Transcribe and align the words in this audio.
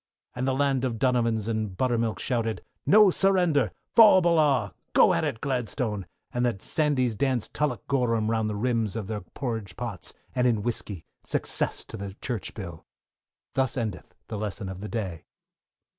And 0.35 0.47
the 0.47 0.55
land 0.55 0.83
of 0.83 0.97
donovans 0.97 1.47
and 1.47 1.77
buttermilk 1.77 2.17
shouted, 2.17 2.63
No 2.87 3.11
surrender, 3.11 3.69
faugh 3.95 4.17
o'ballagh! 4.17 4.73
go 4.93 5.13
it 5.13 5.41
Gladstone, 5.41 6.07
and 6.33 6.43
the 6.43 6.55
Sandys 6.57 7.13
danced 7.13 7.53
tullochgorum 7.53 8.27
round 8.27 8.49
the 8.49 8.55
rims 8.55 8.95
of 8.95 9.05
their 9.05 9.21
porridge 9.21 9.75
pots, 9.77 10.15
and 10.33 10.47
in 10.47 10.63
whiskey, 10.63 11.05
success 11.23 11.83
to 11.85 11.97
the 11.97 12.15
Church 12.15 12.55
Bill. 12.55 12.83
Thus 13.53 13.77
endeth 13.77 14.15
the 14.27 14.39
lesson 14.39 14.69
for 14.69 14.73
the 14.73 14.89
day. 14.89 15.25